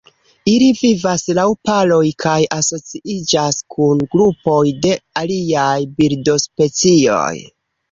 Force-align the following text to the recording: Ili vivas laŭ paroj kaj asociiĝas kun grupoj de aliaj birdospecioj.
Ili 0.51 0.67
vivas 0.77 1.23
laŭ 1.39 1.43
paroj 1.69 2.07
kaj 2.23 2.37
asociiĝas 2.57 3.61
kun 3.75 4.03
grupoj 4.15 4.65
de 4.89 4.97
aliaj 5.25 5.79
birdospecioj. 6.01 7.33